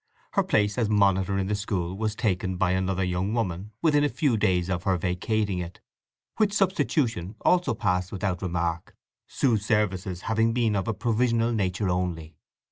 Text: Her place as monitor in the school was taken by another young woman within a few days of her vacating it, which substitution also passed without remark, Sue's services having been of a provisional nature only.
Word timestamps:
Her 0.31 0.41
place 0.41 0.79
as 0.79 0.89
monitor 0.89 1.37
in 1.37 1.45
the 1.45 1.53
school 1.53 1.95
was 1.95 2.15
taken 2.15 2.57
by 2.57 2.71
another 2.71 3.03
young 3.03 3.35
woman 3.35 3.69
within 3.83 4.03
a 4.03 4.09
few 4.09 4.35
days 4.35 4.67
of 4.67 4.81
her 4.81 4.97
vacating 4.97 5.59
it, 5.59 5.79
which 6.37 6.53
substitution 6.53 7.35
also 7.41 7.75
passed 7.75 8.11
without 8.11 8.41
remark, 8.41 8.95
Sue's 9.27 9.63
services 9.63 10.21
having 10.21 10.53
been 10.53 10.75
of 10.75 10.87
a 10.87 10.95
provisional 10.95 11.51
nature 11.53 11.89
only. 11.89 12.35